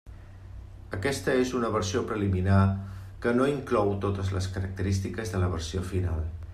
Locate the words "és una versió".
1.41-2.01